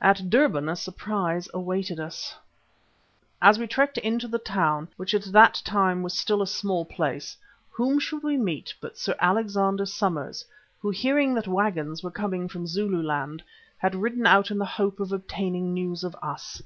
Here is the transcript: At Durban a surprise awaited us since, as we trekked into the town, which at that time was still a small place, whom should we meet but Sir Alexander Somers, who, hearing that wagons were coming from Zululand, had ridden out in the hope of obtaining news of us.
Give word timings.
At 0.00 0.30
Durban 0.30 0.68
a 0.68 0.76
surprise 0.76 1.48
awaited 1.52 1.98
us 1.98 2.14
since, 2.26 2.34
as 3.42 3.58
we 3.58 3.66
trekked 3.66 3.98
into 3.98 4.28
the 4.28 4.38
town, 4.38 4.86
which 4.96 5.14
at 5.14 5.24
that 5.24 5.60
time 5.64 6.00
was 6.04 6.14
still 6.14 6.40
a 6.42 6.46
small 6.46 6.84
place, 6.84 7.36
whom 7.72 7.98
should 7.98 8.22
we 8.22 8.36
meet 8.36 8.72
but 8.80 8.96
Sir 8.96 9.16
Alexander 9.18 9.84
Somers, 9.84 10.44
who, 10.80 10.90
hearing 10.90 11.34
that 11.34 11.48
wagons 11.48 12.04
were 12.04 12.12
coming 12.12 12.48
from 12.48 12.68
Zululand, 12.68 13.42
had 13.76 13.96
ridden 13.96 14.28
out 14.28 14.52
in 14.52 14.58
the 14.58 14.64
hope 14.64 15.00
of 15.00 15.10
obtaining 15.10 15.74
news 15.74 16.04
of 16.04 16.14
us. 16.22 16.62